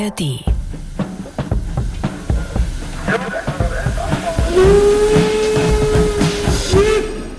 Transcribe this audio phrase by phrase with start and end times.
[0.00, 0.44] ARD.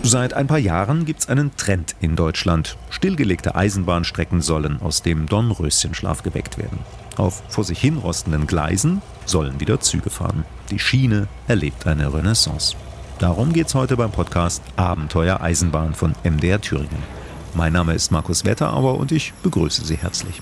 [0.04, 2.77] Seit ein paar Jahren gibt es einen Trend in Deutschland.
[2.89, 6.79] Stillgelegte Eisenbahnstrecken sollen aus dem Dornröschenschlaf geweckt werden.
[7.18, 10.46] Auf vor sich hinrostenden Gleisen sollen wieder Züge fahren.
[10.70, 12.75] Die Schiene erlebt eine Renaissance.
[13.20, 17.21] Darum geht es heute beim Podcast Abenteuer Eisenbahn von MDR Thüringen.
[17.54, 20.41] Mein Name ist Markus Wetterauer und ich begrüße Sie herzlich.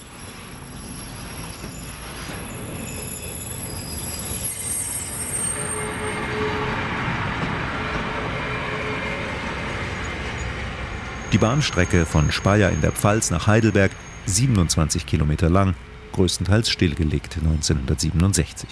[11.31, 13.91] Die Bahnstrecke von Speyer in der Pfalz nach Heidelberg,
[14.25, 15.75] 27 Kilometer lang,
[16.13, 18.67] größtenteils stillgelegt 1967.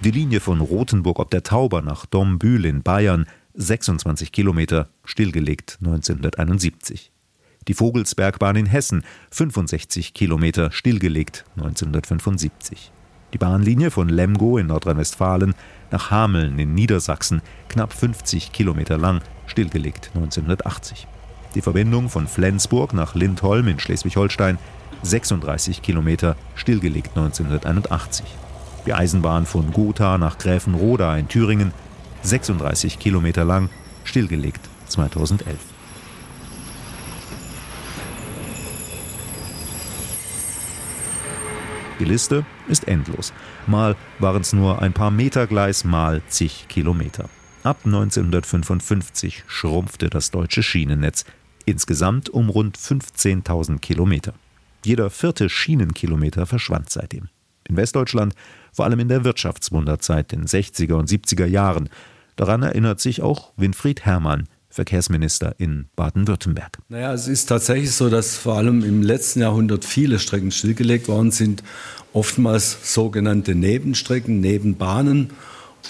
[0.00, 7.12] Die Linie von Rothenburg ob der Tauber nach Dombühl in Bayern, 26 Kilometer, stillgelegt 1971.
[7.68, 12.90] Die Vogelsbergbahn in Hessen, 65 Kilometer, stillgelegt 1975.
[13.32, 15.54] Die Bahnlinie von Lemgo in Nordrhein-Westfalen
[15.92, 21.06] nach Hameln in Niedersachsen, knapp 50 Kilometer lang, stillgelegt 1980.
[21.54, 24.58] Die Verbindung von Flensburg nach Lindholm in Schleswig-Holstein,
[25.02, 28.24] 36 Kilometer, stillgelegt 1981.
[28.86, 31.72] Die Eisenbahn von Gotha nach Gräfenroda in Thüringen,
[32.22, 33.68] 36 Kilometer lang,
[34.04, 35.58] stillgelegt 2011.
[42.00, 43.32] Die Liste ist endlos.
[43.66, 47.28] Mal waren es nur ein paar Meter Gleis, mal zig Kilometer.
[47.62, 51.24] Ab 1955 schrumpfte das deutsche Schienennetz,
[51.64, 54.34] insgesamt um rund 15.000 Kilometer.
[54.84, 57.28] Jeder vierte Schienenkilometer verschwand seitdem.
[57.68, 58.34] In Westdeutschland
[58.72, 61.88] vor allem in der Wirtschaftswunderzeit den 60er und 70er Jahren.
[62.36, 66.78] Daran erinnert sich auch Winfried Herrmann, Verkehrsminister in Baden-Württemberg.
[66.88, 71.30] Naja, es ist tatsächlich so, dass vor allem im letzten Jahrhundert viele Strecken stillgelegt worden
[71.30, 71.62] sind.
[72.14, 75.30] Oftmals sogenannte Nebenstrecken, Nebenbahnen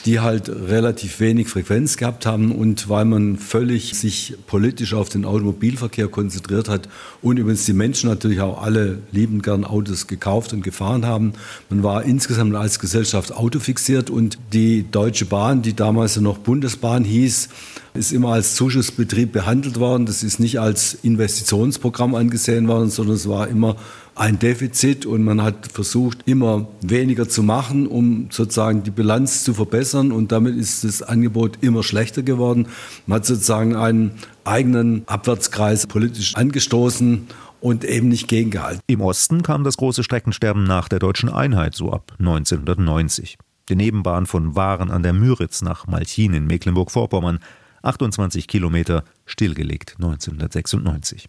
[0.04, 5.24] die halt relativ wenig Frequenz gehabt haben und weil man völlig sich politisch auf den
[5.24, 6.88] Automobilverkehr konzentriert hat
[7.20, 11.34] und übrigens die Menschen natürlich auch alle liebend gern Autos gekauft und gefahren haben.
[11.70, 17.48] Man war insgesamt als Gesellschaft autofixiert und die Deutsche Bahn, die damals noch Bundesbahn hieß,
[17.94, 20.06] ist immer als Zuschussbetrieb behandelt worden.
[20.06, 23.76] Das ist nicht als Investitionsprogramm angesehen worden, sondern es war immer
[24.14, 29.54] ein Defizit und man hat versucht, immer weniger zu machen, um sozusagen die Bilanz zu
[29.54, 32.68] verbessern und damit ist das Angebot immer schlechter geworden.
[33.06, 34.12] Man hat sozusagen einen
[34.44, 37.26] eigenen Abwärtskreis politisch angestoßen
[37.60, 38.82] und eben nicht gegengehalten.
[38.86, 43.38] Im Osten kam das große Streckensterben nach der deutschen Einheit so ab 1990.
[43.68, 47.38] Die Nebenbahn von Waren an der Müritz nach Malchin in Mecklenburg-Vorpommern,
[47.82, 51.28] 28 Kilometer, stillgelegt 1996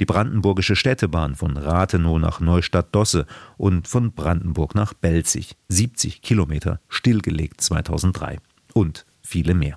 [0.00, 3.26] die Brandenburgische Städtebahn von Rathenow nach Neustadt-Dosse
[3.58, 8.38] und von Brandenburg nach Belzig, 70 Kilometer, stillgelegt 2003
[8.72, 9.76] und viele mehr.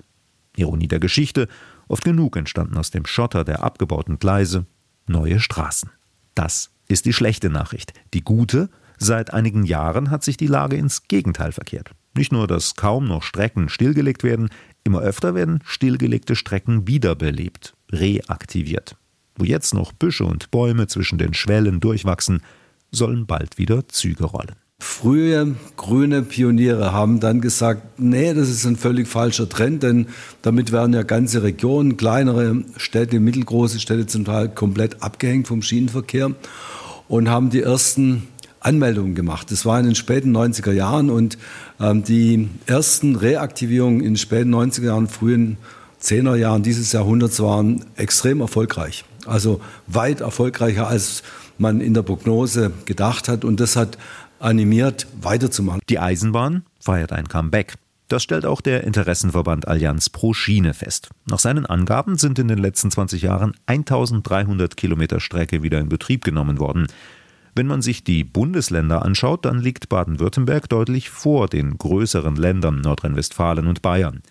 [0.56, 1.46] Ironie der Geschichte,
[1.88, 4.64] oft genug entstanden aus dem Schotter der abgebauten Gleise
[5.06, 5.90] neue Straßen.
[6.34, 7.92] Das ist die schlechte Nachricht.
[8.14, 11.90] Die gute, seit einigen Jahren hat sich die Lage ins Gegenteil verkehrt.
[12.16, 14.50] Nicht nur, dass kaum noch Strecken stillgelegt werden,
[14.84, 18.96] immer öfter werden stillgelegte Strecken wiederbelebt, reaktiviert.
[19.36, 22.42] Wo jetzt noch Büsche und Bäume zwischen den Schwellen durchwachsen,
[22.92, 24.54] sollen bald wieder Züge rollen.
[24.80, 30.08] Frühe grüne Pioniere haben dann gesagt, nee, das ist ein völlig falscher Trend, denn
[30.42, 36.32] damit werden ja ganze Regionen, kleinere Städte, mittelgroße Städte zum Teil komplett abgehängt vom Schienenverkehr
[37.08, 38.28] und haben die ersten
[38.60, 39.50] Anmeldungen gemacht.
[39.50, 41.38] Das war in den späten 90er Jahren und
[41.78, 45.56] die ersten Reaktivierungen in den späten 90er Jahren, frühen
[46.00, 49.04] 10er Jahren dieses Jahrhunderts waren extrem erfolgreich.
[49.26, 51.22] Also weit erfolgreicher, als
[51.58, 53.44] man in der Prognose gedacht hat.
[53.44, 53.98] Und das hat
[54.38, 55.80] animiert, weiterzumachen.
[55.88, 57.74] Die Eisenbahn feiert ein Comeback.
[58.08, 61.08] Das stellt auch der Interessenverband Allianz pro Schiene fest.
[61.26, 66.22] Nach seinen Angaben sind in den letzten 20 Jahren 1300 Kilometer Strecke wieder in Betrieb
[66.22, 66.86] genommen worden.
[67.56, 73.68] Wenn man sich die Bundesländer anschaut, dann liegt Baden-Württemberg deutlich vor den größeren Ländern Nordrhein-Westfalen
[73.68, 74.22] und Bayern.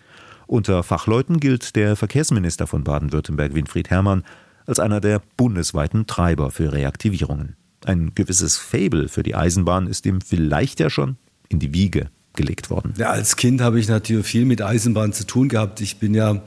[0.45, 4.23] Unter Fachleuten gilt der Verkehrsminister von Baden-Württemberg Winfried Herrmann
[4.65, 7.55] als einer der bundesweiten Treiber für Reaktivierungen.
[7.85, 11.15] Ein gewisses Fable für die Eisenbahn ist ihm vielleicht ja schon
[11.47, 12.93] in die Wiege gelegt worden.
[12.97, 15.79] Ja, als Kind habe ich natürlich viel mit Eisenbahn zu tun gehabt.
[15.79, 16.41] Ich bin ja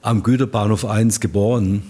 [0.00, 1.82] am Güterbahnhof 1 geboren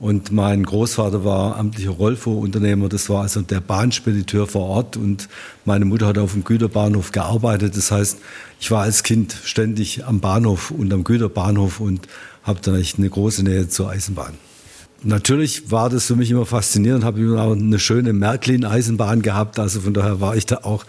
[0.00, 2.88] und mein Großvater war amtlicher Rollfuhrunternehmer.
[2.88, 5.28] Das war also der Bahnspediteur vor Ort und
[5.64, 7.76] meine Mutter hat auf dem Güterbahnhof gearbeitet.
[7.76, 8.18] Das heißt,
[8.60, 12.06] ich war als Kind ständig am Bahnhof und am Güterbahnhof und
[12.44, 14.34] habe dann echt eine große Nähe zur Eisenbahn.
[15.04, 19.80] Natürlich war das für mich immer faszinierend, habe immer auch eine schöne Märklin-Eisenbahn gehabt, also
[19.80, 20.84] von daher war ich da auch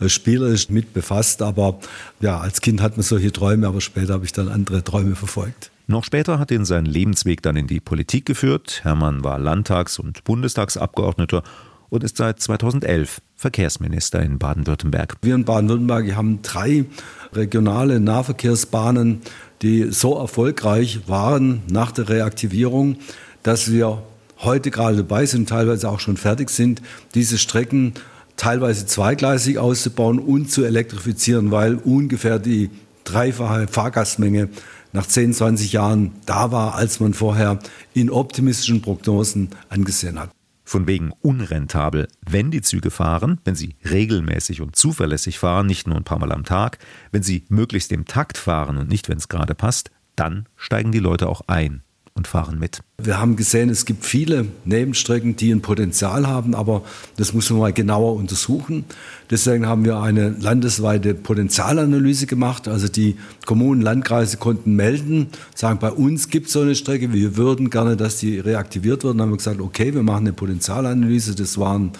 [0.00, 1.78] äh, spielerisch mit befasst, aber
[2.20, 5.70] ja, als Kind hat man solche Träume, aber später habe ich dann andere Träume verfolgt.
[5.86, 8.80] Noch später hat ihn sein Lebensweg dann in die Politik geführt.
[8.84, 11.42] Hermann war Landtags- und Bundestagsabgeordneter
[11.88, 15.16] und ist seit 2011 Verkehrsminister in Baden-Württemberg.
[15.22, 16.86] Wir in Baden-Württemberg haben drei
[17.32, 19.20] regionale Nahverkehrsbahnen,
[19.62, 22.96] die so erfolgreich waren nach der Reaktivierung,
[23.44, 24.02] dass wir
[24.38, 26.82] heute gerade dabei sind, teilweise auch schon fertig sind,
[27.14, 27.94] diese Strecken
[28.36, 32.70] teilweise zweigleisig auszubauen und zu elektrifizieren, weil ungefähr die
[33.04, 34.48] dreifache Fahrgastmenge
[34.92, 37.58] nach 10, 20 Jahren da war, als man vorher
[37.92, 40.30] in optimistischen Prognosen angesehen hat.
[40.64, 45.96] Von wegen unrentabel, wenn die Züge fahren, wenn sie regelmäßig und zuverlässig fahren, nicht nur
[45.96, 46.78] ein paar Mal am Tag,
[47.12, 51.00] wenn sie möglichst im Takt fahren und nicht, wenn es gerade passt, dann steigen die
[51.00, 51.82] Leute auch ein
[52.16, 52.80] und fahren mit.
[53.02, 56.82] Wir haben gesehen, es gibt viele Nebenstrecken, die ein Potenzial haben, aber
[57.16, 58.84] das muss man mal genauer untersuchen.
[59.30, 62.68] Deswegen haben wir eine landesweite Potenzialanalyse gemacht.
[62.68, 63.16] Also die
[63.46, 65.26] Kommunen, Landkreise konnten melden,
[65.56, 69.14] sagen, bei uns gibt es so eine Strecke, wir würden gerne, dass die reaktiviert wird.
[69.14, 71.34] Dann haben wir gesagt, okay, wir machen eine Potenzialanalyse.
[71.34, 71.90] Das waren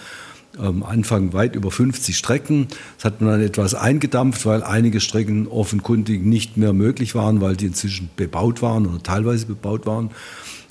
[0.57, 2.67] am Anfang weit über 50 Strecken.
[2.97, 7.55] Das hat man dann etwas eingedampft, weil einige Strecken offenkundig nicht mehr möglich waren, weil
[7.55, 10.11] die inzwischen bebaut waren oder teilweise bebaut waren.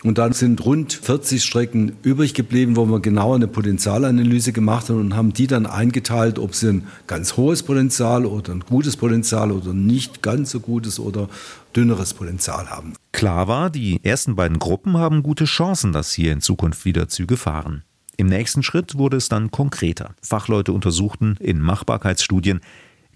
[0.04, 5.00] Und dann sind rund 40 Strecken übrig geblieben, wo wir genau eine Potenzialanalyse gemacht haben
[5.00, 9.50] und haben die dann eingeteilt, ob sie ein ganz hohes Potenzial oder ein gutes Potenzial
[9.50, 11.30] oder nicht ganz so gutes oder
[11.74, 12.92] dünneres Potenzial haben.
[13.12, 17.38] Klar war, die ersten beiden Gruppen haben gute Chancen, dass hier in Zukunft wieder Züge
[17.38, 17.82] fahren.
[18.16, 20.14] Im nächsten Schritt wurde es dann konkreter.
[20.22, 22.60] Fachleute untersuchten in Machbarkeitsstudien,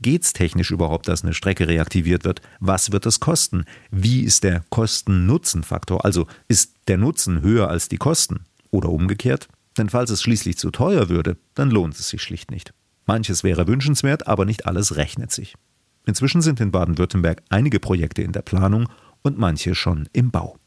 [0.00, 2.40] geht es technisch überhaupt, dass eine Strecke reaktiviert wird?
[2.60, 3.64] Was wird es kosten?
[3.90, 6.04] Wie ist der Kosten-Nutzen-Faktor?
[6.04, 8.44] Also ist der Nutzen höher als die Kosten?
[8.70, 9.48] Oder umgekehrt?
[9.76, 12.72] Denn falls es schließlich zu teuer würde, dann lohnt es sich schlicht nicht.
[13.06, 15.54] Manches wäre wünschenswert, aber nicht alles rechnet sich.
[16.06, 18.88] Inzwischen sind in Baden-Württemberg einige Projekte in der Planung
[19.22, 20.58] und manche schon im Bau.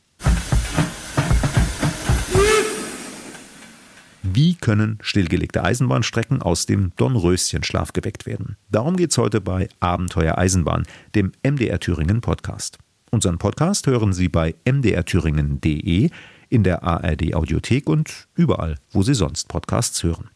[4.23, 8.55] Wie können stillgelegte Eisenbahnstrecken aus dem Dornröschenschlaf geweckt werden?
[8.69, 10.83] Darum geht es heute bei Abenteuer Eisenbahn,
[11.15, 12.77] dem MDR Thüringen Podcast.
[13.09, 16.11] Unseren Podcast hören Sie bei mdrthüringen.de,
[16.49, 20.29] in der ARD Audiothek und überall, wo Sie sonst Podcasts hören.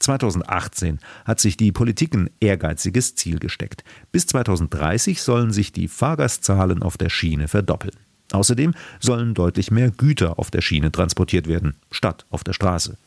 [0.00, 3.84] 2018 hat sich die Politik ein ehrgeiziges Ziel gesteckt.
[4.10, 7.94] Bis 2030 sollen sich die Fahrgastzahlen auf der Schiene verdoppeln.
[8.32, 12.98] Außerdem sollen deutlich mehr Güter auf der Schiene transportiert werden, statt auf der Straße.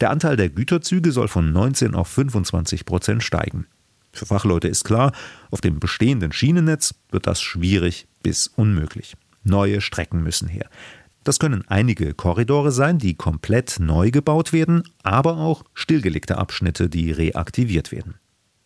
[0.00, 3.66] Der Anteil der Güterzüge soll von 19 auf 25 Prozent steigen.
[4.12, 5.12] Für Fachleute ist klar,
[5.50, 9.14] auf dem bestehenden Schienennetz wird das schwierig bis unmöglich.
[9.42, 10.68] Neue Strecken müssen her.
[11.24, 17.12] Das können einige Korridore sein, die komplett neu gebaut werden, aber auch stillgelegte Abschnitte, die
[17.12, 18.16] reaktiviert werden.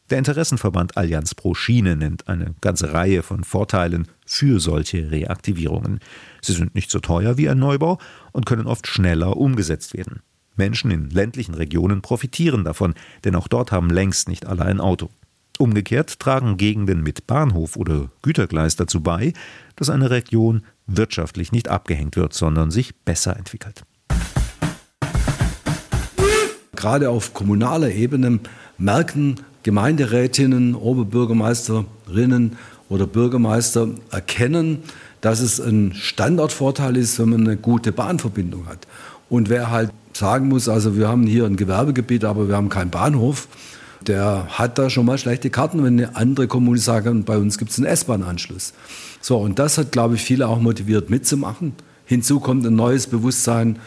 [0.08, 5.98] Der Interessenverband Allianz Pro Schiene nennt eine ganze Reihe von Vorteilen für solche Reaktivierungen.
[6.40, 7.98] Sie sind nicht so teuer wie ein Neubau
[8.32, 10.22] und können oft schneller umgesetzt werden.
[10.56, 12.94] Menschen in ländlichen Regionen profitieren davon,
[13.24, 15.10] denn auch dort haben längst nicht alle ein Auto.
[15.58, 19.32] Umgekehrt tragen Gegenden mit Bahnhof oder Gütergleis dazu bei,
[19.76, 23.84] dass eine Region wirtschaftlich nicht abgehängt wird, sondern sich besser entwickelt.
[26.74, 28.40] Gerade auf kommunaler Ebene
[28.76, 32.56] merken Gemeinderätinnen, Oberbürgermeisterinnen
[32.88, 34.82] oder Bürgermeister erkennen,
[35.20, 38.86] dass es ein Standortvorteil ist, wenn man eine gute Bahnverbindung hat.
[39.28, 42.90] Und wer halt sagen muss, also wir haben hier ein Gewerbegebiet, aber wir haben keinen
[42.90, 43.48] Bahnhof,
[44.06, 47.70] der hat da schon mal schlechte Karten, wenn eine andere Kommune sagt, bei uns gibt
[47.70, 48.72] es einen S-Bahn-Anschluss.
[49.20, 51.72] So, und das hat, glaube ich, viele auch motiviert mitzumachen.
[52.04, 53.78] Hinzu kommt ein neues Bewusstsein,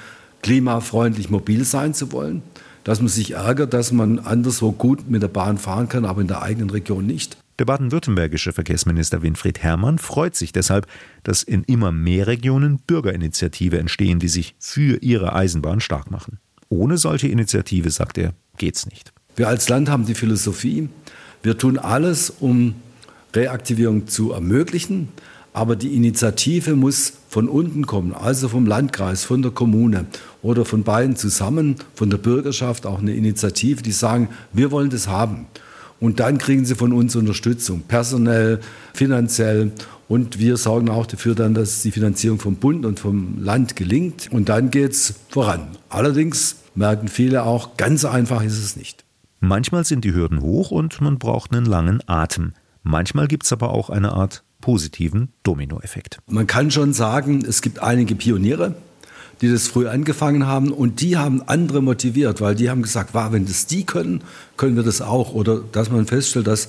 [0.42, 2.42] klimafreundlich mobil sein zu wollen.
[2.84, 6.28] Dass man sich ärgert, dass man anderswo gut mit der Bahn fahren kann, aber in
[6.28, 7.38] der eigenen Region nicht.
[7.60, 10.88] Der baden-württembergische Verkehrsminister Winfried Herrmann freut sich deshalb,
[11.24, 16.40] dass in immer mehr Regionen Bürgerinitiative entstehen, die sich für ihre Eisenbahn stark machen.
[16.70, 19.12] Ohne solche Initiative, sagt er, geht's nicht.
[19.36, 20.88] Wir als Land haben die Philosophie,
[21.44, 22.76] wir tun alles, um
[23.36, 25.10] Reaktivierung zu ermöglichen,
[25.52, 30.06] aber die Initiative muss von unten kommen, also vom Landkreis, von der Kommune
[30.42, 35.10] oder von beiden zusammen, von der Bürgerschaft auch eine Initiative, die sagen, wir wollen das
[35.10, 35.48] haben.
[36.00, 38.60] Und dann kriegen sie von uns Unterstützung, personell,
[38.94, 39.72] finanziell.
[40.08, 44.30] Und wir sorgen auch dafür dann, dass die Finanzierung vom Bund und vom Land gelingt.
[44.32, 45.68] Und dann geht es voran.
[45.90, 49.04] Allerdings merken viele auch, ganz einfach ist es nicht.
[49.42, 52.54] Manchmal sind die Hürden hoch und man braucht einen langen Atem.
[52.84, 56.20] Manchmal gibt es aber auch eine Art positiven Dominoeffekt.
[56.28, 58.76] Man kann schon sagen, es gibt einige Pioniere,
[59.42, 63.32] die das früh angefangen haben und die haben andere motiviert, weil die haben gesagt, wow,
[63.32, 64.22] wenn das die können,
[64.58, 65.34] können wir das auch.
[65.34, 66.68] Oder dass man feststellt, dass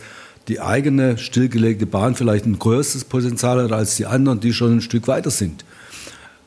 [0.48, 4.80] die eigene stillgelegte Bahn vielleicht ein größeres Potenzial hat als die anderen, die schon ein
[4.80, 5.64] Stück weiter sind.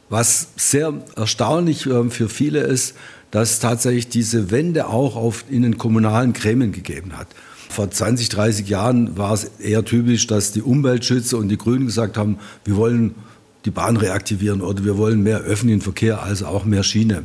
[0.10, 2.96] Was sehr erstaunlich ähm, für viele ist,
[3.32, 7.28] dass tatsächlich diese Wende auch auf, in den kommunalen Gremien gegeben hat.
[7.70, 12.18] Vor 20, 30 Jahren war es eher typisch, dass die Umweltschützer und die Grünen gesagt
[12.18, 13.16] haben, wir wollen
[13.66, 17.24] die Bahn reaktivieren oder wir wollen mehr öffentlichen Verkehr, also auch mehr Schiene.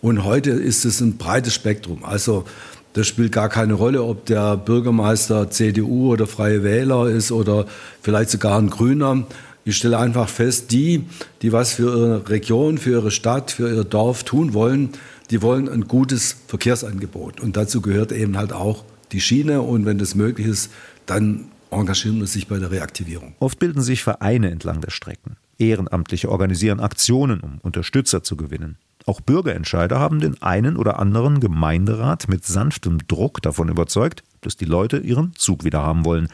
[0.00, 2.04] Und heute ist es ein breites Spektrum.
[2.04, 2.44] Also
[2.92, 7.66] das spielt gar keine Rolle, ob der Bürgermeister CDU oder Freie Wähler ist oder
[8.02, 9.24] vielleicht sogar ein Grüner.
[9.64, 11.04] Ich stelle einfach fest, die,
[11.40, 14.90] die was für ihre Region, für ihre Stadt, für ihr Dorf tun wollen,
[15.30, 17.40] die wollen ein gutes Verkehrsangebot.
[17.40, 19.62] Und dazu gehört eben halt auch die Schiene.
[19.62, 20.70] Und wenn das möglich ist,
[21.06, 23.34] dann engagieren wir sich bei der Reaktivierung.
[23.38, 25.36] Oft bilden sich Vereine entlang der Strecken.
[25.68, 28.76] Ehrenamtliche organisieren Aktionen, um Unterstützer zu gewinnen.
[29.06, 34.64] Auch Bürgerentscheider haben den einen oder anderen Gemeinderat mit sanftem Druck davon überzeugt, dass die
[34.64, 36.28] Leute ihren Zug wieder haben wollen.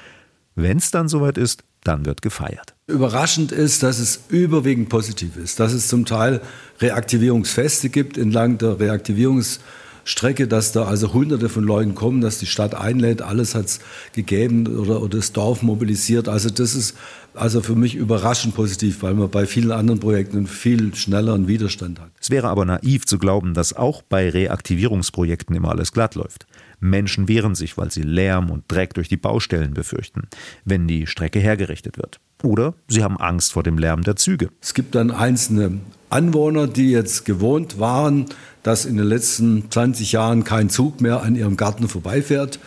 [0.54, 2.74] Wenn es dann soweit ist, dann wird gefeiert.
[2.86, 6.40] Überraschend ist, dass es überwiegend positiv ist, dass es zum Teil
[6.80, 9.60] Reaktivierungsfeste gibt entlang der Reaktivierungs-
[10.08, 13.80] Strecke, dass da also hunderte von Leuten kommen, dass die Stadt einlädt, alles hat es
[14.14, 16.28] gegeben oder, oder das Dorf mobilisiert.
[16.28, 16.96] Also das ist
[17.40, 22.10] also für mich überraschend positiv, weil man bei vielen anderen Projekten viel schnelleren Widerstand hat.
[22.20, 26.46] Es wäre aber naiv zu glauben, dass auch bei Reaktivierungsprojekten immer alles glatt läuft.
[26.80, 30.28] Menschen wehren sich, weil sie Lärm und Dreck durch die Baustellen befürchten,
[30.64, 32.20] wenn die Strecke hergerichtet wird.
[32.42, 34.50] Oder sie haben Angst vor dem Lärm der Züge.
[34.60, 35.80] Es gibt dann einzelne
[36.10, 38.26] Anwohner, die jetzt gewohnt waren,
[38.62, 42.58] dass in den letzten 20 Jahren kein Zug mehr an ihrem Garten vorbeifährt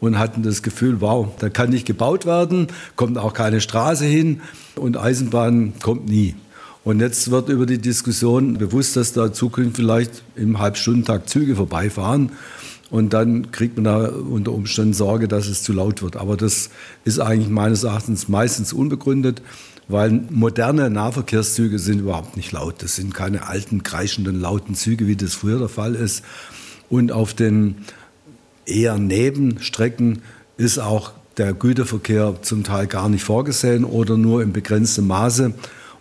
[0.00, 4.40] und hatten das Gefühl, wow, da kann nicht gebaut werden, kommt auch keine Straße hin
[4.76, 6.34] und Eisenbahn kommt nie.
[6.84, 12.32] Und jetzt wird über die Diskussion bewusst, dass da zukünftig vielleicht im Halbstundentakt Züge vorbeifahren.
[12.90, 16.16] Und dann kriegt man da unter Umständen Sorge, dass es zu laut wird.
[16.16, 16.70] Aber das
[17.04, 19.42] ist eigentlich meines Erachtens meistens unbegründet
[19.88, 22.82] weil moderne Nahverkehrszüge sind überhaupt nicht laut.
[22.82, 26.22] Das sind keine alten, kreischenden, lauten Züge, wie das früher der Fall ist.
[26.90, 27.76] Und auf den
[28.68, 30.22] eher Nebenstrecken
[30.56, 35.54] ist auch der Güterverkehr zum Teil gar nicht vorgesehen oder nur im begrenzten Maße.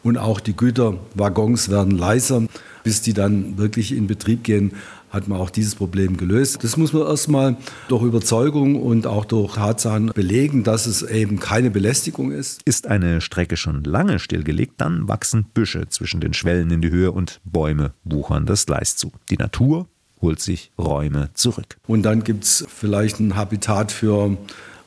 [0.04, 2.44] Und auch die Güterwaggons werden leiser,
[2.84, 4.72] bis die dann wirklich in Betrieb gehen
[5.10, 6.64] hat man auch dieses Problem gelöst.
[6.64, 7.58] Das muss man erstmal
[7.88, 12.62] durch Überzeugung und auch durch Tatsachen belegen, dass es eben keine Belästigung ist.
[12.66, 17.12] Ist eine Strecke schon lange stillgelegt, dann wachsen Büsche zwischen den Schwellen in die Höhe
[17.12, 19.12] und Bäume wuchern das Gleis zu.
[19.30, 19.88] Die Natur
[20.22, 21.78] holt sich Räume zurück.
[21.88, 24.38] Und dann gibt es vielleicht ein Habitat für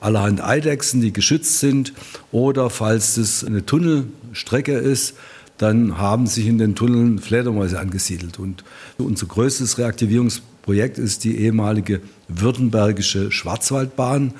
[0.01, 1.93] allerhand Eidechsen, die geschützt sind.
[2.33, 5.15] Oder falls es eine Tunnelstrecke ist,
[5.59, 8.39] dann haben sich in den Tunneln Fledermäuse angesiedelt.
[8.39, 8.65] Und
[8.97, 14.33] unser größtes Reaktivierungsprojekt ist die ehemalige Württembergische Schwarzwaldbahn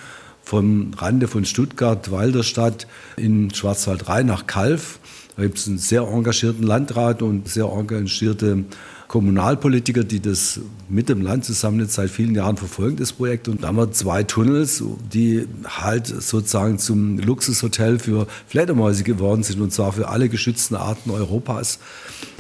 [0.43, 4.99] vom Rande von Stuttgart, Walderstadt in Schwarzwald rein nach Kalf.
[5.37, 8.65] Da gibt es einen sehr engagierten Landrat und sehr engagierte
[9.11, 13.49] Kommunalpolitiker, die das mit dem Land zusammen jetzt seit vielen Jahren verfolgen, das Projekt.
[13.49, 19.61] Und da haben wir zwei Tunnels, die halt sozusagen zum Luxushotel für Fledermäuse geworden sind,
[19.61, 21.81] und zwar für alle geschützten Arten Europas.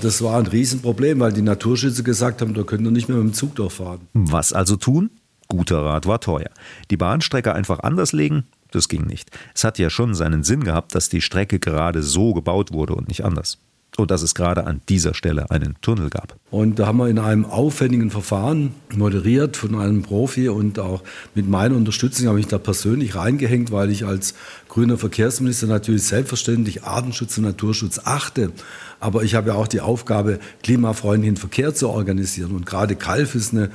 [0.01, 3.33] Das war ein Riesenproblem, weil die Naturschützer gesagt haben, da könnt ihr nicht mehr mit
[3.33, 4.03] dem Zug durchfahren.
[4.15, 5.11] Was also tun?
[5.49, 6.51] Guter Rat war teuer.
[6.93, 9.33] Die Bahnstrecke einfach anders legen, das ging nicht.
[9.57, 13.09] Es hat ja schon seinen Sinn gehabt, dass die Strecke gerade so gebaut wurde und
[13.09, 13.59] nicht anders
[13.97, 16.37] und dass es gerade an dieser Stelle einen Tunnel gab.
[16.51, 21.03] Und da haben wir in einem aufwendigen Verfahren moderiert von einem Profi und auch
[21.35, 24.35] mit meiner Unterstützung habe ich da persönlich reingehängt, weil ich als
[24.69, 28.53] grüner Verkehrsminister natürlich selbstverständlich Artenschutz und Naturschutz achte.
[29.01, 32.53] Aber ich habe ja auch die Aufgabe, klimafreundlichen Verkehr zu organisieren.
[32.53, 33.71] Und gerade Kalf ist eine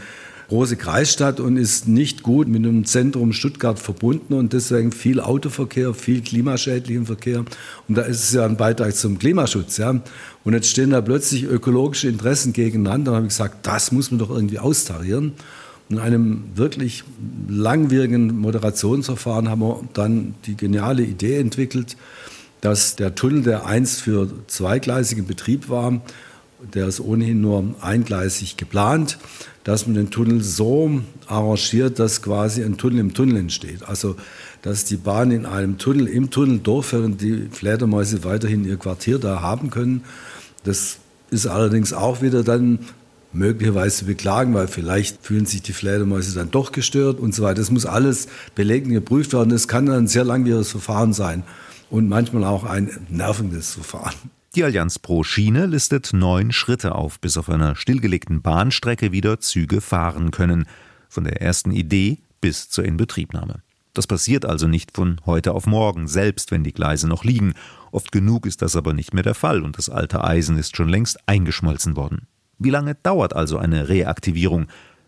[0.50, 5.94] große Kreisstadt und ist nicht gut mit dem Zentrum Stuttgart verbunden und deswegen viel Autoverkehr,
[5.94, 7.46] viel klimaschädlichen Verkehr.
[7.88, 9.78] Und da ist es ja ein Beitrag zum Klimaschutz.
[9.78, 10.02] Ja.
[10.44, 13.12] Und jetzt stehen da plötzlich ökologische Interessen gegeneinander.
[13.12, 15.34] Da habe ich gesagt, das muss man doch irgendwie austarieren.
[15.90, 17.04] In einem wirklich
[17.48, 21.96] langwierigen Moderationsverfahren haben wir dann die geniale Idee entwickelt,
[22.62, 26.02] dass der Tunnel, der einst für zweigleisigen Betrieb war,
[26.74, 29.18] der ist ohnehin nur eingleisig geplant,
[29.64, 33.88] dass man den Tunnel so arrangiert, dass quasi ein Tunnel im Tunnel entsteht.
[33.88, 34.16] Also,
[34.62, 39.20] dass die Bahn in einem Tunnel im Tunnel durchfährt und die Fledermäuse weiterhin ihr Quartier
[39.20, 40.04] da haben können.
[40.64, 40.98] Das
[41.32, 42.80] ist allerdings auch wieder dann
[43.36, 47.56] möglicherweise beklagen, weil vielleicht fühlen sich die Fledermäuse dann doch gestört und so weiter.
[47.56, 49.50] Das muss alles belegt und geprüft werden.
[49.50, 51.44] Das kann dann ein sehr langwieriges Verfahren sein
[51.90, 54.16] und manchmal auch ein nervendes Verfahren.
[54.56, 59.82] Die Allianz Pro Schiene listet neun Schritte auf, bis auf einer stillgelegten Bahnstrecke wieder Züge
[59.82, 60.66] fahren können.
[61.10, 63.64] Von der ersten Idee bis zur Inbetriebnahme.
[63.94, 67.54] Das passiert also nicht von heute auf morgen, selbst wenn die Gleise noch liegen.
[67.92, 70.88] Oft genug ist das aber nicht mehr der Fall und das alte Eisen ist schon
[70.88, 72.28] längst eingeschmolzen worden.
[72.58, 74.68] Wie lange dauert also eine Reaktivierung?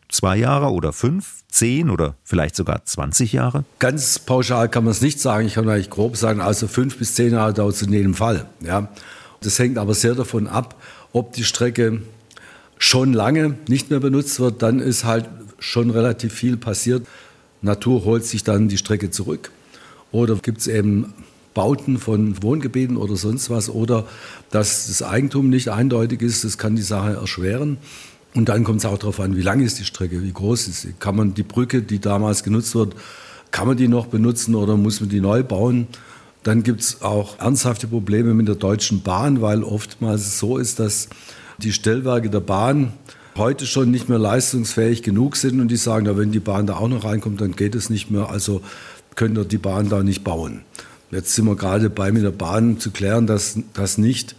[0.09, 3.63] Zwei Jahre oder fünf, zehn oder vielleicht sogar 20 Jahre?
[3.79, 5.47] Ganz pauschal kann man es nicht sagen.
[5.47, 8.45] Ich kann eigentlich grob sagen, also fünf bis zehn Jahre dauert es in jedem Fall.
[8.59, 8.89] Ja.
[9.41, 10.81] Das hängt aber sehr davon ab,
[11.13, 12.01] ob die Strecke
[12.77, 14.61] schon lange nicht mehr benutzt wird.
[14.61, 15.29] Dann ist halt
[15.59, 17.05] schon relativ viel passiert.
[17.61, 19.51] Natur holt sich dann die Strecke zurück.
[20.11, 21.13] Oder gibt es eben
[21.53, 23.69] Bauten von Wohngebieten oder sonst was.
[23.69, 24.05] Oder
[24.51, 27.77] dass das Eigentum nicht eindeutig ist, das kann die Sache erschweren.
[28.35, 30.81] Und dann kommt es auch darauf an, wie lang ist die Strecke, wie groß ist
[30.81, 30.93] sie.
[30.99, 32.93] Kann man die Brücke, die damals genutzt wird,
[33.49, 35.87] kann man die noch benutzen oder muss man die neu bauen?
[36.47, 41.09] Dann gibt es auch ernsthafte Probleme mit der Deutschen Bahn, weil oftmals so ist, dass
[41.57, 42.93] die Stellwerke der Bahn
[43.35, 46.77] heute schon nicht mehr leistungsfähig genug sind und die sagen, ja, wenn die Bahn da
[46.77, 48.61] auch noch reinkommt, dann geht es nicht mehr, also
[49.15, 50.61] könnt ihr die Bahn da nicht bauen.
[51.11, 54.36] Jetzt sind wir gerade bei mit der Bahn zu klären, dass das nicht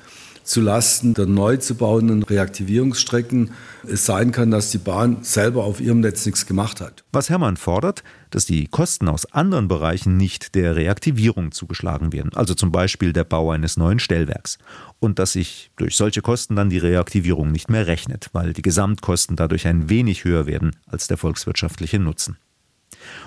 [0.48, 3.50] zu Lasten der neu zu bauenden Reaktivierungsstrecken
[3.86, 7.04] es sein kann, dass die Bahn selber auf ihrem Netz nichts gemacht hat.
[7.12, 12.54] Was Hermann fordert, dass die Kosten aus anderen Bereichen nicht der Reaktivierung zugeschlagen werden, also
[12.54, 14.58] zum Beispiel der Bau eines neuen Stellwerks.
[15.00, 19.36] Und dass sich durch solche Kosten dann die Reaktivierung nicht mehr rechnet, weil die Gesamtkosten
[19.36, 22.38] dadurch ein wenig höher werden als der volkswirtschaftliche Nutzen.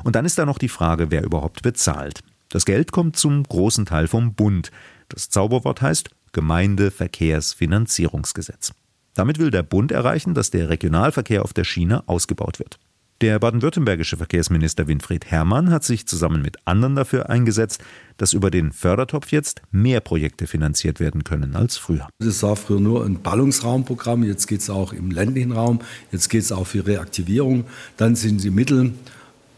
[0.04, 2.22] Und dann ist da noch die Frage, wer überhaupt bezahlt.
[2.50, 4.72] Das Geld kommt zum großen Teil vom Bund.
[5.08, 8.72] Das Zauberwort heißt Gemeindeverkehrsfinanzierungsgesetz.
[9.14, 12.80] Damit will der Bund erreichen, dass der Regionalverkehr auf der Schiene ausgebaut wird.
[13.22, 17.84] Der baden-württembergische Verkehrsminister Winfried Herrmann hat sich zusammen mit anderen dafür eingesetzt,
[18.18, 22.10] dass über den Fördertopf jetzt mehr Projekte finanziert werden können als früher.
[22.18, 26.42] Das war früher nur ein Ballungsraumprogramm, jetzt geht es auch im ländlichen Raum, jetzt geht
[26.42, 27.66] es auch für Reaktivierung.
[27.96, 28.94] Dann sind die Mittel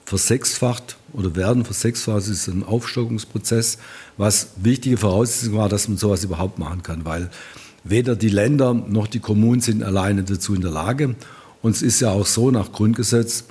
[0.05, 2.19] versechsfacht oder werden versechsfacht.
[2.19, 3.77] Es ist ein Aufstockungsprozess,
[4.17, 7.29] was wichtige Voraussetzung war, dass man sowas überhaupt machen kann, weil
[7.83, 11.15] weder die Länder noch die Kommunen sind alleine dazu in der Lage.
[11.61, 13.45] Und es ist ja auch so, nach Grundgesetz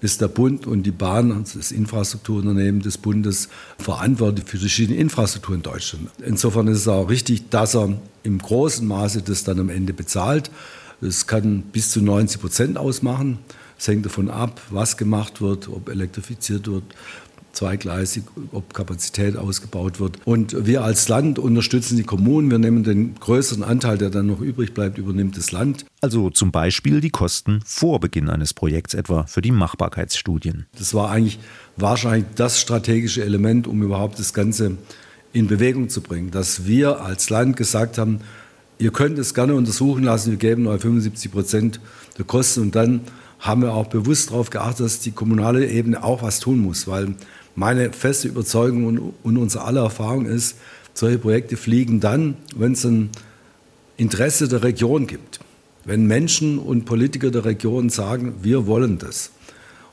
[0.00, 5.62] ist der Bund und die Bahn, das Infrastrukturunternehmen des Bundes, verantwortlich für verschiedene Infrastruktur in
[5.62, 6.08] Deutschland.
[6.24, 10.50] Insofern ist es auch richtig, dass er im großen Maße das dann am Ende bezahlt.
[11.00, 13.38] Es kann bis zu 90 Prozent ausmachen.
[13.78, 16.82] Es hängt davon ab, was gemacht wird, ob elektrifiziert wird,
[17.52, 20.18] zweigleisig, ob Kapazität ausgebaut wird.
[20.24, 22.50] Und wir als Land unterstützen die Kommunen.
[22.50, 25.86] Wir nehmen den größeren Anteil, der dann noch übrig bleibt, übernimmt das Land.
[26.00, 30.66] Also zum Beispiel die Kosten vor Beginn eines Projekts, etwa für die Machbarkeitsstudien.
[30.76, 31.38] Das war eigentlich
[31.76, 34.76] wahrscheinlich das strategische Element, um überhaupt das Ganze
[35.32, 36.30] in Bewegung zu bringen.
[36.30, 38.20] Dass wir als Land gesagt haben,
[38.78, 41.80] ihr könnt es gerne untersuchen lassen, wir geben euch 75 Prozent
[42.18, 43.00] der Kosten und dann
[43.38, 47.14] haben wir auch bewusst darauf geachtet, dass die kommunale Ebene auch was tun muss, weil
[47.54, 50.56] meine feste Überzeugung und, und unsere aller Erfahrung ist,
[50.94, 53.10] solche Projekte fliegen dann, wenn es ein
[53.96, 55.40] Interesse der Region gibt.
[55.84, 59.30] Wenn Menschen und Politiker der Region sagen, wir wollen das.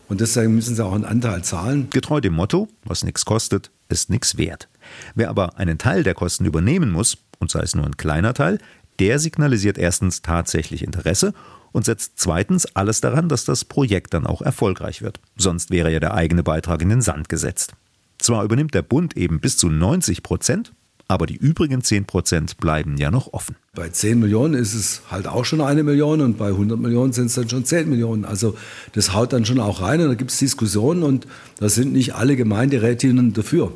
[0.07, 1.87] Und deswegen müssen sie auch einen Anteil zahlen.
[1.89, 4.67] Getreu dem Motto, was nichts kostet, ist nichts wert.
[5.15, 8.59] Wer aber einen Teil der Kosten übernehmen muss, und sei es nur ein kleiner Teil,
[8.99, 11.33] der signalisiert erstens tatsächlich Interesse
[11.75, 15.19] und setzt zweitens alles daran, dass das Projekt dann auch erfolgreich wird.
[15.35, 17.73] Sonst wäre ja der eigene Beitrag in den Sand gesetzt.
[18.17, 20.71] Zwar übernimmt der Bund eben bis zu 90 Prozent,
[21.09, 23.57] aber die übrigen 10 Prozent bleiben ja noch offen.
[23.73, 27.25] Bei 10 Millionen ist es halt auch schon eine Million und bei 100 Millionen sind
[27.25, 28.23] es dann schon 10 Millionen.
[28.23, 28.55] Also
[28.93, 31.27] das haut dann schon auch rein und da gibt es Diskussionen und
[31.59, 33.73] da sind nicht alle Gemeinderätinnen dafür.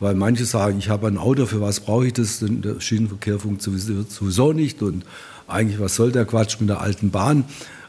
[0.00, 2.40] Weil manche sagen, ich habe ein Auto, für was brauche ich das?
[2.40, 5.04] Der Schienenverkehr funktioniert sowieso nicht und
[5.48, 7.44] eigentlich, was soll der Quatsch mit der alten Bahn?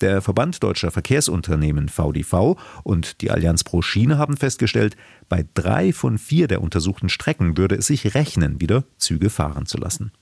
[0.00, 4.94] Der Verband Deutscher Verkehrsunternehmen VDV und die Allianz Pro Schiene haben festgestellt,
[5.30, 9.78] bei drei von vier der untersuchten Strecken würde es sich rechnen, wieder Züge fahren zu
[9.78, 10.12] lassen.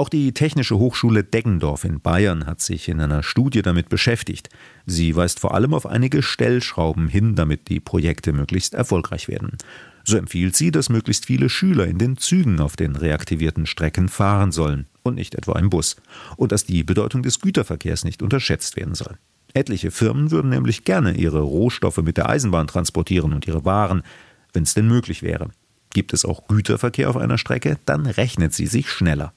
[0.00, 4.48] Auch die Technische Hochschule Deggendorf in Bayern hat sich in einer Studie damit beschäftigt.
[4.86, 9.58] Sie weist vor allem auf einige Stellschrauben hin, damit die Projekte möglichst erfolgreich werden.
[10.04, 14.52] So empfiehlt sie, dass möglichst viele Schüler in den Zügen auf den reaktivierten Strecken fahren
[14.52, 15.96] sollen und nicht etwa im Bus.
[16.36, 19.18] Und dass die Bedeutung des Güterverkehrs nicht unterschätzt werden soll.
[19.52, 24.04] Etliche Firmen würden nämlich gerne ihre Rohstoffe mit der Eisenbahn transportieren und ihre Waren,
[24.52, 25.50] wenn es denn möglich wäre.
[25.90, 29.32] Gibt es auch Güterverkehr auf einer Strecke, dann rechnet sie sich schneller.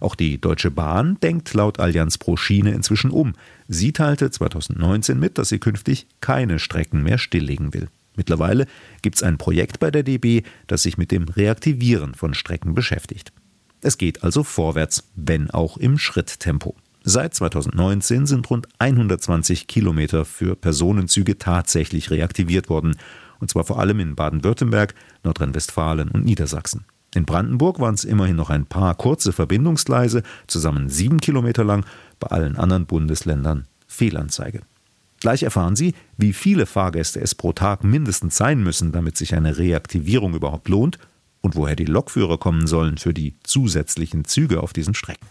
[0.00, 3.34] Auch die Deutsche Bahn denkt laut Allianz pro Schiene inzwischen um.
[3.68, 7.88] Sie teilte 2019 mit, dass sie künftig keine Strecken mehr stilllegen will.
[8.16, 8.66] Mittlerweile
[9.02, 13.32] gibt es ein Projekt bei der DB, das sich mit dem Reaktivieren von Strecken beschäftigt.
[13.80, 16.74] Es geht also vorwärts, wenn auch im Schritttempo.
[17.04, 22.96] Seit 2019 sind rund 120 Kilometer für Personenzüge tatsächlich reaktiviert worden,
[23.38, 26.84] und zwar vor allem in Baden-Württemberg, Nordrhein-Westfalen und Niedersachsen.
[27.14, 31.84] In Brandenburg waren es immerhin noch ein paar kurze Verbindungsgleise, zusammen sieben Kilometer lang,
[32.20, 34.60] bei allen anderen Bundesländern Fehlanzeige.
[35.20, 39.58] Gleich erfahren Sie, wie viele Fahrgäste es pro Tag mindestens sein müssen, damit sich eine
[39.58, 40.98] Reaktivierung überhaupt lohnt
[41.40, 45.26] und woher die Lokführer kommen sollen für die zusätzlichen Züge auf diesen Strecken.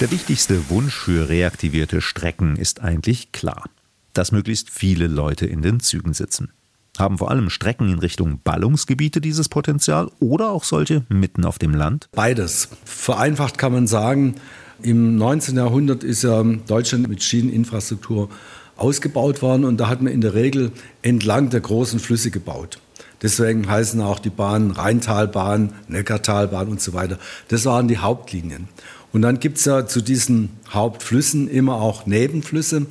[0.00, 3.64] Der wichtigste Wunsch für reaktivierte Strecken ist eigentlich klar,
[4.12, 6.52] dass möglichst viele Leute in den Zügen sitzen.
[6.98, 11.72] Haben vor allem Strecken in Richtung Ballungsgebiete dieses Potenzial oder auch solche mitten auf dem
[11.72, 12.08] Land?
[12.12, 12.68] Beides.
[12.84, 14.34] Vereinfacht kann man sagen,
[14.82, 15.56] im 19.
[15.56, 18.28] Jahrhundert ist ja Deutschland mit Schieneninfrastruktur
[18.76, 22.80] ausgebaut worden und da hat man in der Regel entlang der großen Flüsse gebaut.
[23.22, 27.18] Deswegen heißen auch die Bahnen Rheintalbahn, Neckartalbahn und so weiter.
[27.48, 28.68] Das waren die Hauptlinien.
[29.12, 32.86] Und dann gibt es ja zu diesen Hauptflüssen immer auch Nebenflüsse.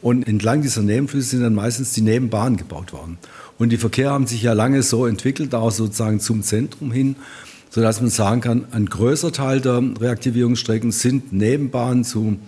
[0.00, 3.18] Und entlang dieser Nebenflüsse sind dann meistens die Nebenbahnen gebaut worden.
[3.62, 7.14] Und die Verkehre haben sich ja lange so entwickelt, auch sozusagen zum Zentrum hin,
[7.70, 12.38] sodass man sagen kann, ein größer Teil der Reaktivierungsstrecken sind Nebenbahnen zu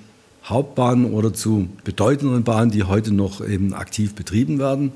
[0.45, 4.91] Hauptbahnen oder zu bedeutenden Bahnen, die heute noch eben aktiv betrieben werden.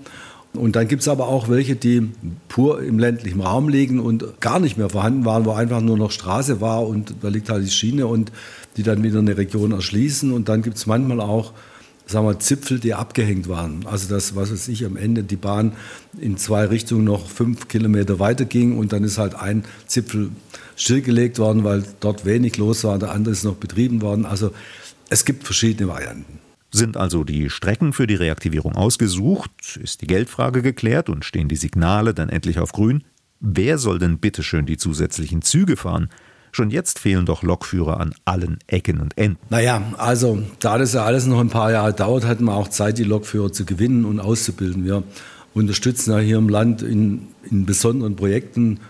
[0.55, 2.11] Und dann gibt es aber auch welche, die
[2.49, 6.11] pur im ländlichen Raum liegen und gar nicht mehr vorhanden waren, wo einfach nur noch
[6.11, 8.33] Straße war und da liegt halt die Schiene und
[8.77, 10.33] die dann wieder eine Region erschließen.
[10.33, 11.53] Und dann gibt es manchmal auch
[12.09, 13.87] sagen wir, Zipfel, die abgehängt waren.
[13.87, 15.73] Also das, was weiß ich, am Ende die Bahn
[16.19, 20.31] in zwei Richtungen noch fünf Kilometer weiter ging und dann ist halt ein Zipfel
[20.77, 24.25] stillgelegt worden, weil dort wenig los war, der andere ist noch betrieben worden.
[24.25, 24.53] Also
[25.11, 26.41] es gibt verschiedene Varianten.
[26.71, 31.57] Sind also die Strecken für die Reaktivierung ausgesucht, ist die Geldfrage geklärt und stehen die
[31.57, 33.05] Signale dann endlich auf grün?
[33.41, 36.11] Wer soll denn bitteschön die zusätzlichen Züge fahren?
[36.59, 39.39] Schon jetzt fehlen doch Lokführer an allen Ecken und Enden.
[39.49, 42.99] Naja, also da das ja alles noch ein paar Jahre dauert, hatten wir auch Zeit,
[42.99, 44.85] die Lokführer zu gewinnen und auszubilden.
[44.85, 45.05] Wir
[45.55, 48.81] unterstützen ja hier im Land in, in besonderen Projekten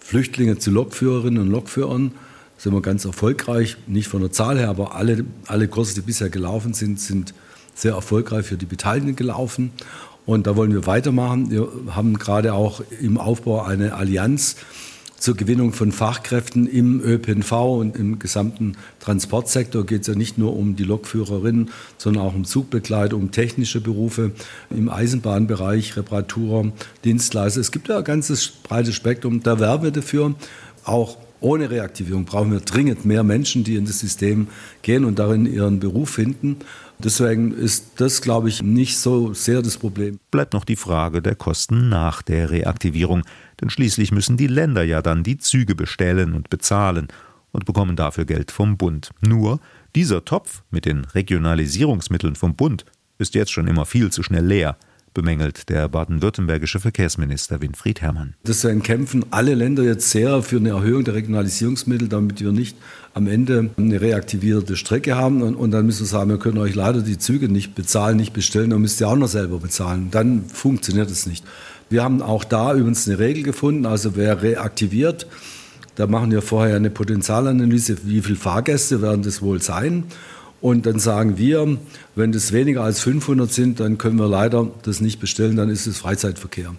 [0.00, 2.08] Flüchtlinge zu Lokführerinnen und Lokführern.
[2.56, 6.00] Da sind wir ganz erfolgreich, nicht von der Zahl her, aber alle, alle Kurse, die
[6.00, 7.34] bisher gelaufen sind, sind
[7.72, 9.70] sehr erfolgreich für die Beteiligten gelaufen.
[10.26, 11.52] Und da wollen wir weitermachen.
[11.52, 14.56] Wir haben gerade auch im Aufbau eine Allianz
[15.22, 20.56] zur Gewinnung von Fachkräften im ÖPNV und im gesamten Transportsektor geht es ja nicht nur
[20.56, 24.32] um die Lokführerinnen, sondern auch um Zugbegleiter, um technische Berufe
[24.68, 26.72] im Eisenbahnbereich, Reparaturer,
[27.04, 27.60] Dienstleister.
[27.60, 29.44] Es gibt ja ein ganzes breites Spektrum.
[29.44, 30.34] Da werben wir dafür.
[30.82, 34.48] Auch ohne Reaktivierung brauchen wir dringend mehr Menschen, die in das System
[34.82, 36.56] gehen und darin ihren Beruf finden.
[36.98, 40.18] Deswegen ist das, glaube ich, nicht so sehr das Problem.
[40.30, 43.22] Bleibt noch die Frage der Kosten nach der Reaktivierung.
[43.60, 47.08] Denn schließlich müssen die Länder ja dann die Züge bestellen und bezahlen
[47.50, 49.10] und bekommen dafür Geld vom Bund.
[49.20, 49.60] Nur
[49.94, 52.84] dieser Topf mit den Regionalisierungsmitteln vom Bund
[53.18, 54.76] ist jetzt schon immer viel zu schnell leer
[55.14, 58.34] bemängelt der baden-württembergische Verkehrsminister Winfried Herrmann.
[58.46, 62.76] Deswegen kämpfen alle Länder jetzt sehr für eine Erhöhung der Regionalisierungsmittel, damit wir nicht
[63.14, 65.42] am Ende eine reaktivierte Strecke haben.
[65.42, 68.32] Und, und dann müssen wir sagen, wir können euch leider die Züge nicht bezahlen, nicht
[68.32, 70.08] bestellen, dann müsst ihr auch noch selber bezahlen.
[70.10, 71.44] Dann funktioniert es nicht.
[71.90, 75.26] Wir haben auch da übrigens eine Regel gefunden, also wer reaktiviert,
[75.94, 80.04] da machen wir vorher eine Potenzialanalyse, wie viele Fahrgäste werden das wohl sein.
[80.62, 81.76] Und dann sagen wir,
[82.14, 85.88] wenn das weniger als 500 sind, dann können wir leider das nicht bestellen, dann ist
[85.88, 86.72] es Freizeitverkehr.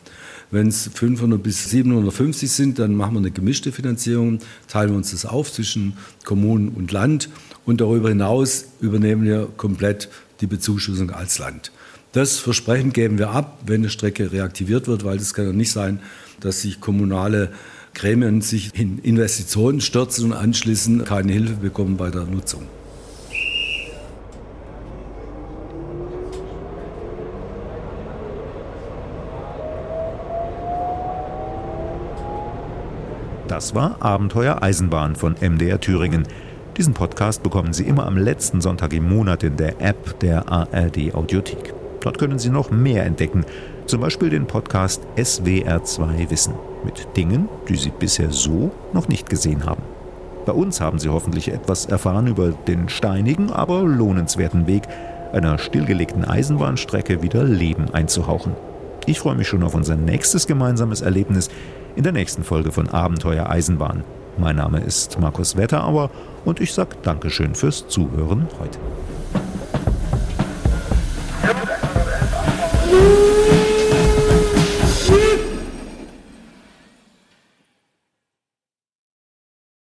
[0.51, 5.11] Wenn es 500 bis 750 sind, dann machen wir eine gemischte Finanzierung, teilen wir uns
[5.11, 7.29] das auf zwischen Kommunen und Land
[7.65, 10.07] und darüber hinaus übernehmen wir komplett
[10.39, 11.73] die Bezuschussung als Land.
[12.13, 15.71] Das Versprechen geben wir ab, wenn eine Strecke reaktiviert wird, weil es kann ja nicht
[15.71, 15.99] sein,
[16.39, 17.51] dass sich kommunale
[17.95, 22.63] Gremien sich in Investitionen stürzen und anschließend keine Hilfe bekommen bei der Nutzung.
[33.47, 36.25] Das war Abenteuer Eisenbahn von MDR Thüringen.
[36.77, 41.13] Diesen Podcast bekommen Sie immer am letzten Sonntag im Monat in der App der ARD
[41.13, 41.73] Audiothek.
[41.99, 43.45] Dort können Sie noch mehr entdecken,
[43.85, 46.53] zum Beispiel den Podcast SWR2 Wissen
[46.85, 49.83] mit Dingen, die Sie bisher so noch nicht gesehen haben.
[50.45, 54.83] Bei uns haben Sie hoffentlich etwas erfahren über den steinigen, aber lohnenswerten Weg
[55.33, 58.55] einer stillgelegten Eisenbahnstrecke wieder Leben einzuhauchen.
[59.05, 61.49] Ich freue mich schon auf unser nächstes gemeinsames Erlebnis
[61.95, 64.03] in der nächsten Folge von Abenteuer Eisenbahn.
[64.37, 66.09] Mein Name ist Markus Wetterauer
[66.43, 68.79] und ich sage Dankeschön fürs Zuhören heute.